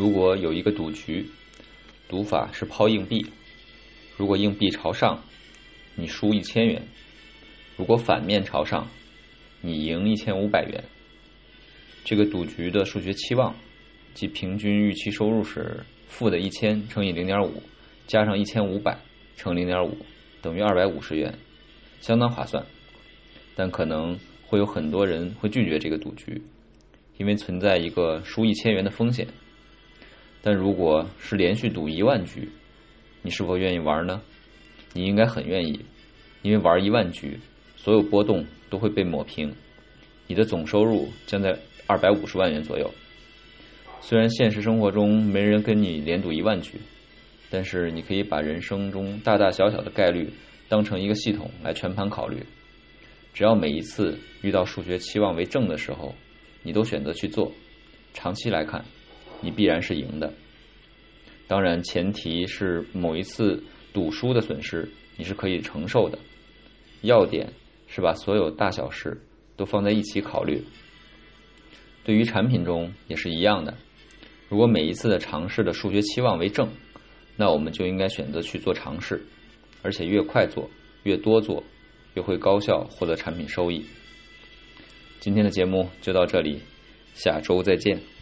[0.00, 1.26] 如果有一个赌局，
[2.08, 3.26] 赌法是抛硬币，
[4.16, 5.22] 如果硬币朝上，
[5.94, 6.80] 你输一千元；
[7.76, 8.88] 如果反面朝上，
[9.60, 10.82] 你赢一千五百元。
[12.02, 13.54] 这个赌局的数学期望
[14.14, 17.62] 即平均预期收入是负的一千乘以零点五，
[18.06, 18.98] 加上一千五百
[19.36, 19.98] 乘零点五，
[20.40, 21.38] 等于二百五十元，
[22.00, 22.64] 相当划算。
[23.54, 26.40] 但可能会有很多人会拒绝这个赌局，
[27.18, 29.28] 因为存在一个输一千元的风险。
[30.42, 32.48] 但如果是连续赌一万局，
[33.22, 34.20] 你是否愿意玩呢？
[34.92, 35.84] 你应该很愿意，
[36.42, 37.38] 因为玩一万局，
[37.76, 39.54] 所有波动都会被抹平，
[40.26, 42.90] 你的总收入将在二百五十万元左右。
[44.00, 46.78] 虽然现实生活中没人跟你连赌一万局，
[47.50, 50.30] 但是你可以把人生中大大小小的概率
[50.68, 52.42] 当成一个系统来全盘考虑。
[53.34, 56.14] 只要每一次遇到数学期望为正的时候，
[56.62, 57.52] 你都选择去做，
[58.14, 58.84] 长期来看。
[59.42, 60.32] 你必然是赢的，
[61.48, 66.18] 当然前提是某一次赌输的损失你是可以承受的。
[67.02, 67.52] 要点
[67.86, 69.20] 是把所有大小事
[69.56, 70.62] 都放在一起考虑。
[72.04, 73.76] 对于产品中也是一样的，
[74.48, 76.68] 如果每一次的尝试的数学期望为正，
[77.36, 79.24] 那我们就应该选择去做尝试，
[79.82, 80.70] 而且越快做
[81.02, 81.64] 越多做，
[82.14, 83.84] 越会高效获得产品收益。
[85.20, 86.60] 今天的节目就到这里，
[87.14, 88.19] 下周再见。